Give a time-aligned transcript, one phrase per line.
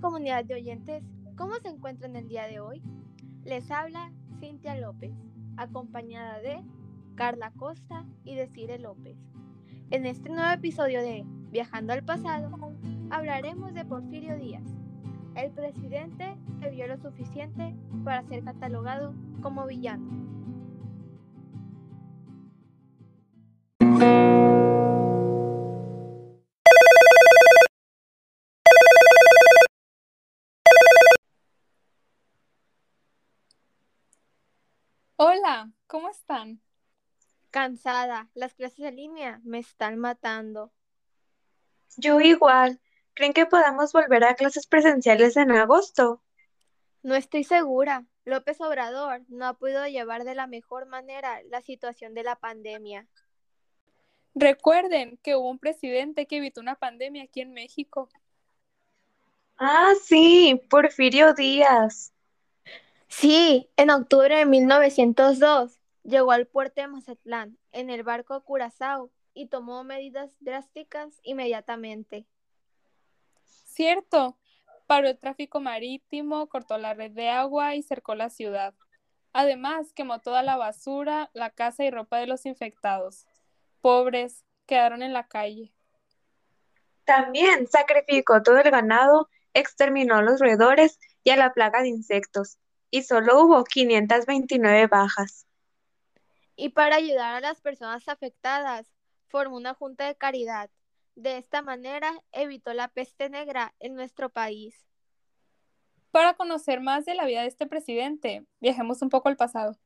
[0.00, 1.02] comunidad de oyentes,
[1.36, 2.82] ¿cómo se encuentran el día de hoy?
[3.44, 5.12] Les habla Cintia López,
[5.56, 6.62] acompañada de
[7.14, 9.16] Carla Costa y Desire López.
[9.90, 12.50] En este nuevo episodio de Viajando al pasado,
[13.10, 14.64] hablaremos de Porfirio Díaz,
[15.36, 20.33] el presidente que vio lo suficiente para ser catalogado como villano.
[35.46, 36.62] Hola, ¿cómo están?
[37.50, 40.72] Cansada, las clases en línea me están matando.
[41.98, 42.80] Yo igual.
[43.12, 46.22] ¿Creen que podamos volver a clases presenciales en agosto?
[47.02, 48.06] No estoy segura.
[48.24, 53.06] López Obrador no ha podido llevar de la mejor manera la situación de la pandemia.
[54.34, 58.08] Recuerden que hubo un presidente que evitó una pandemia aquí en México.
[59.58, 62.13] Ah, sí, Porfirio Díaz.
[63.16, 69.46] Sí, en octubre de 1902 llegó al puerto de Mazatlán en el barco Curazao y
[69.46, 72.26] tomó medidas drásticas inmediatamente.
[73.44, 74.36] Cierto,
[74.88, 78.74] paró el tráfico marítimo, cortó la red de agua y cercó la ciudad.
[79.32, 83.26] Además, quemó toda la basura, la casa y ropa de los infectados.
[83.80, 85.72] Pobres, quedaron en la calle.
[87.04, 92.58] También sacrificó todo el ganado, exterminó a los roedores y a la plaga de insectos,
[92.94, 95.48] y solo hubo 529 bajas.
[96.54, 98.86] Y para ayudar a las personas afectadas,
[99.26, 100.70] formó una junta de caridad.
[101.16, 104.76] De esta manera evitó la peste negra en nuestro país.
[106.12, 109.76] Para conocer más de la vida de este presidente, viajemos un poco al pasado.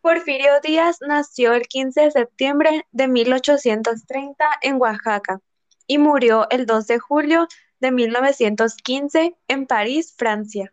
[0.00, 5.42] Porfirio Díaz nació el 15 de septiembre de 1830 en Oaxaca
[5.88, 7.48] y murió el 2 de julio
[7.80, 10.72] de 1915 en París, Francia.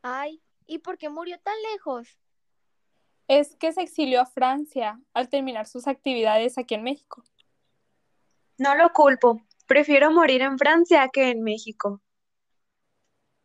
[0.00, 2.08] Ay, ¿y por qué murió tan lejos?
[3.28, 7.24] Es que se exilió a Francia al terminar sus actividades aquí en México.
[8.56, 12.00] No lo culpo, prefiero morir en Francia que en México.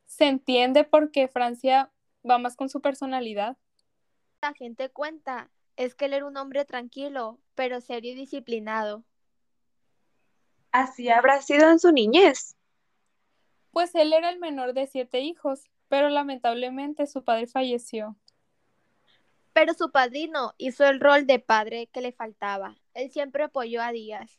[0.05, 1.91] Se entiende por qué Francia
[2.29, 3.57] va más con su personalidad.
[4.41, 9.03] La gente cuenta es que él era un hombre tranquilo, pero serio y disciplinado.
[10.75, 12.57] Así habrá sido en su niñez.
[13.71, 18.17] Pues él era el menor de siete hijos, pero lamentablemente su padre falleció.
[19.53, 22.75] Pero su padrino hizo el rol de padre que le faltaba.
[22.93, 24.37] Él siempre apoyó a Díaz.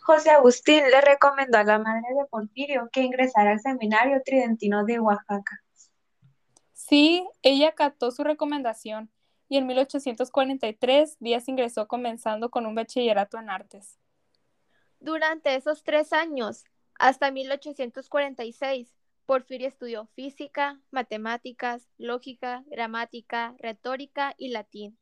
[0.00, 4.98] José Agustín le recomendó a la madre de Porfirio que ingresara al seminario tridentino de
[4.98, 5.62] Oaxaca.
[6.72, 9.12] Sí, ella acató su recomendación
[9.48, 14.00] y en 1843 Díaz ingresó comenzando con un bachillerato en artes.
[15.06, 16.64] Durante esos tres años,
[16.98, 18.92] hasta 1846,
[19.24, 24.98] Porfirio estudió física, matemáticas, lógica, gramática, retórica y latín.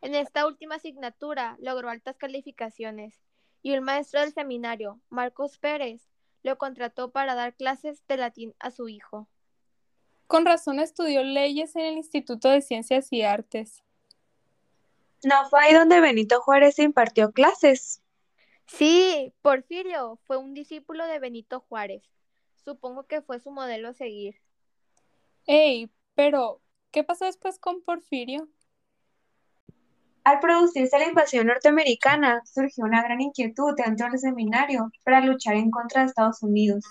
[0.00, 3.20] En esta última asignatura logró altas calificaciones
[3.60, 6.08] y el maestro del seminario, Marcos Pérez,
[6.44, 9.28] lo contrató para dar clases de latín a su hijo.
[10.28, 13.82] Con razón estudió leyes en el Instituto de Ciencias y Artes.
[15.24, 18.02] ¿No fue ahí donde Benito Juárez impartió clases?
[18.68, 22.02] Sí, Porfirio fue un discípulo de Benito Juárez.
[22.54, 24.36] Supongo que fue su modelo a seguir.
[25.46, 28.48] Ey, pero, ¿qué pasó después con Porfirio?
[30.22, 35.70] Al producirse la invasión norteamericana, surgió una gran inquietud dentro del seminario para luchar en
[35.70, 36.84] contra de Estados Unidos.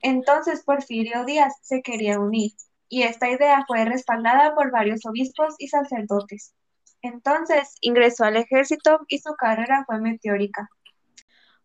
[0.00, 2.52] Entonces Porfirio Díaz se quería unir,
[2.88, 6.54] y esta idea fue respaldada por varios obispos y sacerdotes.
[7.02, 10.68] Entonces ingresó al ejército y su carrera fue meteórica.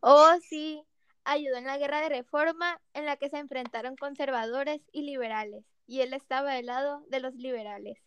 [0.02, 0.84] Oh, sí,
[1.24, 6.02] ayudó en la guerra de reforma en la que se enfrentaron conservadores y liberales, y
[6.02, 8.00] él estaba del lado de los liberales.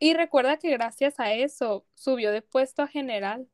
[0.00, 3.48] Y recuerda que gracias a eso subió de puesto a general.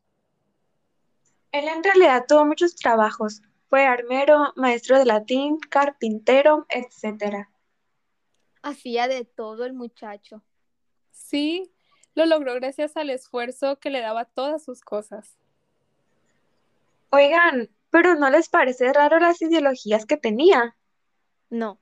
[1.52, 3.42] Él en realidad tuvo muchos trabajos.
[3.68, 7.46] Fue armero, maestro de latín, carpintero, etc.
[8.62, 10.42] Hacía de todo el muchacho.
[11.10, 11.70] Sí,
[12.14, 15.36] lo logró gracias al esfuerzo que le daba todas sus cosas.
[17.10, 20.76] Oigan, pero ¿no les parece raro las ideologías que tenía?
[21.48, 21.80] No.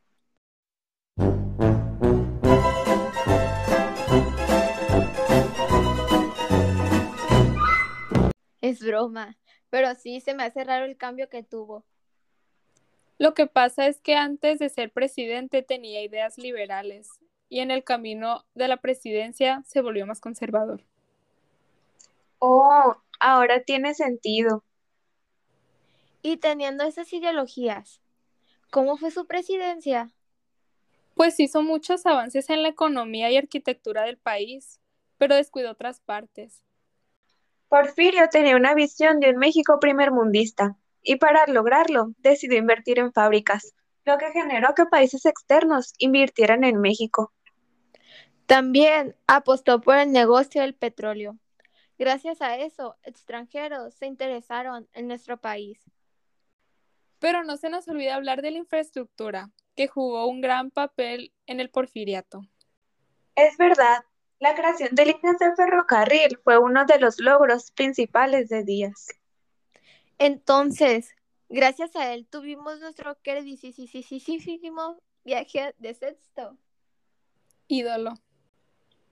[8.61, 9.37] Es broma,
[9.69, 11.85] pero sí se me hace raro el cambio que tuvo.
[13.19, 17.09] Lo que pasa es que antes de ser presidente tenía ideas liberales
[17.49, 20.85] y en el camino de la presidencia se volvió más conservador.
[22.39, 24.63] Oh, ahora tiene sentido.
[26.27, 28.01] Y teniendo esas ideologías,
[28.73, 30.11] ¿cómo fue su presidencia?
[31.15, 34.81] Pues hizo muchos avances en la economía y arquitectura del país,
[35.19, 36.65] pero descuidó otras partes.
[37.69, 43.77] Porfirio tenía una visión de un México primermundista, y para lograrlo decidió invertir en fábricas,
[44.05, 47.33] lo que generó que países externos invirtieran en México.
[48.47, 51.39] También apostó por el negocio del petróleo.
[52.01, 55.79] Gracias a eso, extranjeros se interesaron en nuestro país.
[57.19, 61.61] Pero no se nos olvida hablar de la infraestructura, que jugó un gran papel en
[61.61, 62.43] el porfiriato.
[63.35, 64.05] Es verdad,
[64.39, 69.09] la creación de líneas de ferrocarril fue uno de los logros principales de Díaz.
[70.19, 71.15] Entonces,
[71.49, 76.57] gracias a él tuvimos nuestro queridísimo viaje de sexto.
[77.69, 78.15] Ídolo.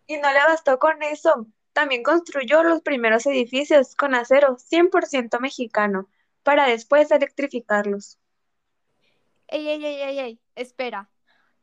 [0.07, 1.47] Y no le bastó con eso.
[1.73, 6.09] También construyó los primeros edificios con acero 100% mexicano
[6.45, 8.21] para después electrificarlos.
[9.49, 11.11] Ey, ey, ey, ey, ey, espera.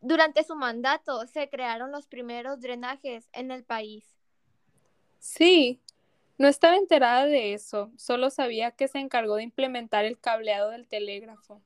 [0.01, 4.17] Durante su mandato se crearon los primeros drenajes en el país.
[5.19, 5.79] Sí,
[6.37, 10.87] no estaba enterada de eso, solo sabía que se encargó de implementar el cableado del
[10.87, 11.61] telégrafo.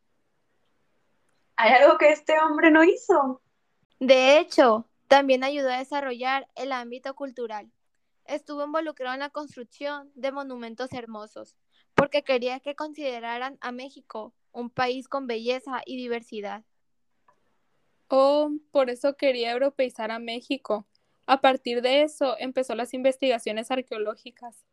[1.56, 3.42] ¿Hay algo que este hombre no hizo?
[4.00, 7.72] De hecho, también ayudó a desarrollar el ámbito cultural.
[8.26, 11.56] Estuvo involucrado en la construcción de monumentos hermosos,
[11.96, 16.64] porque quería que consideraran a México un país con belleza y diversidad.
[18.08, 20.86] Oh, por eso quería europeizar a México.
[21.26, 24.64] A partir de eso empezó las investigaciones arqueológicas.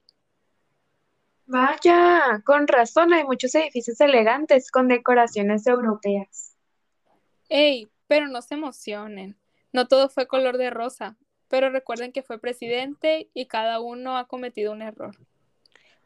[1.46, 6.56] Vaya, con razón hay muchos edificios elegantes con decoraciones europeas.
[7.48, 9.36] Ey, pero no se emocionen.
[9.72, 11.16] No todo fue color de rosa,
[11.48, 15.16] pero recuerden que fue presidente y cada uno ha cometido un error.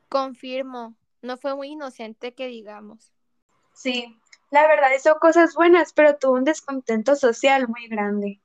[0.09, 3.13] Confirmo, no fue muy inocente que digamos.
[3.75, 4.19] Sí,
[4.51, 8.41] la verdad hizo cosas buenas, pero tuvo un descontento social muy grande.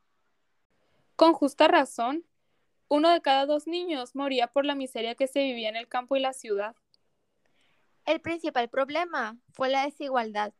[1.15, 2.25] Con justa razón,
[2.87, 6.15] uno de cada dos niños moría por la miseria que se vivía en el campo
[6.15, 6.75] y la ciudad.
[8.05, 10.53] El principal problema fue la desigualdad.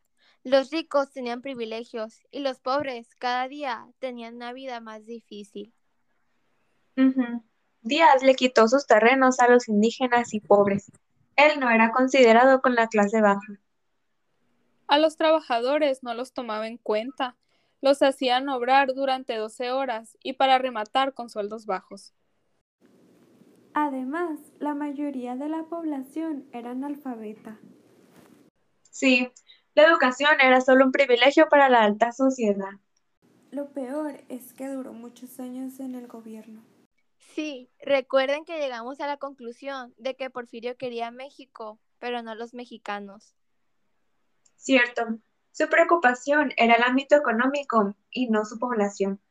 [0.43, 5.73] Los ricos tenían privilegios y los pobres cada día tenían una vida más difícil.
[7.81, 10.91] Díaz le quitó sus terrenos a los indígenas y pobres.
[11.41, 13.59] Él no era considerado con la clase baja.
[14.87, 17.35] A los trabajadores no los tomaba en cuenta.
[17.81, 22.13] Los hacían obrar durante 12 horas y para rematar con sueldos bajos.
[23.73, 27.57] Además, la mayoría de la población era analfabeta.
[28.91, 29.29] Sí,
[29.73, 32.73] la educación era solo un privilegio para la alta sociedad.
[33.49, 36.61] Lo peor es que duró muchos años en el gobierno.
[37.35, 42.31] Sí, recuerden que llegamos a la conclusión de que Porfirio quería a México, pero no
[42.31, 43.35] a los mexicanos.
[44.57, 45.19] Cierto,
[45.51, 49.21] su preocupación era el ámbito económico y no su población.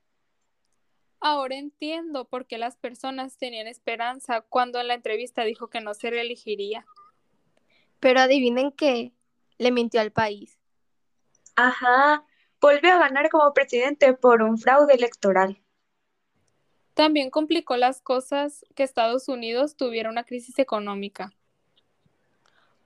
[1.21, 5.93] Ahora entiendo por qué las personas tenían esperanza cuando en la entrevista dijo que no
[5.93, 6.87] se reelegiría.
[8.01, 9.13] Pero adivinen qué,
[9.59, 10.59] le mintió al país.
[11.57, 12.25] Ajá,
[12.61, 15.60] volvió a ganar como presidente por un fraude electoral.
[17.01, 21.33] También complicó las cosas que Estados Unidos tuviera una crisis económica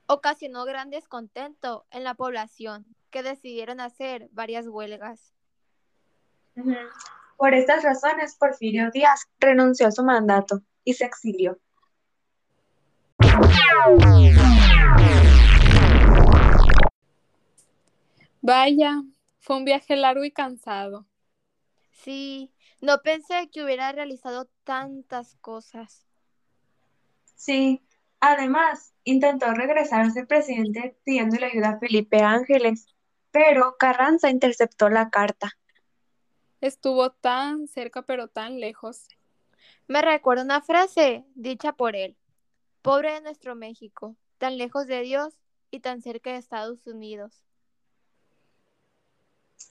[0.07, 5.33] ocasionó gran descontento en la población, que decidieron hacer varias huelgas.
[7.35, 11.59] Por estas razones, Porfirio Díaz renunció a su mandato y se exilió.
[18.41, 19.01] Vaya,
[19.41, 21.05] fue un viaje largo y cansado.
[21.95, 26.05] Sí, no pensé que hubiera realizado tantas cosas.
[27.35, 27.81] Sí,
[28.27, 32.87] Además, intentó regresar a ser presidente pidiéndole ayuda a Felipe Ángeles,
[33.29, 35.51] pero Carranza interceptó la carta.
[36.59, 39.07] Estuvo tan cerca pero tan lejos.
[39.87, 42.17] Me recuerda una frase dicha por él.
[42.81, 45.35] Pobre de nuestro México, tan lejos de Dios
[45.71, 47.43] y tan cerca de Estados Unidos.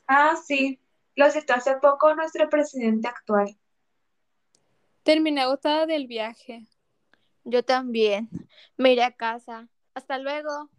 [0.07, 0.79] Ah, sí,
[1.17, 3.57] lo citó hace poco nuestro presidente actual.
[5.03, 6.67] Terminé agotada del viaje.
[7.45, 8.29] Yo también.
[8.77, 9.69] Me iré a casa.
[9.95, 10.71] Hasta luego.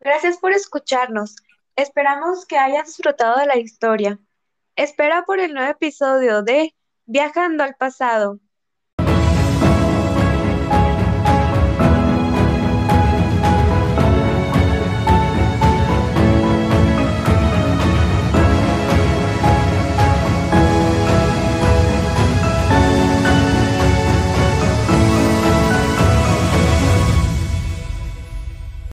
[0.00, 1.36] Gracias por escucharnos.
[1.76, 4.18] Esperamos que hayas disfrutado de la historia.
[4.74, 8.40] Espera por el nuevo episodio de Viajando al pasado.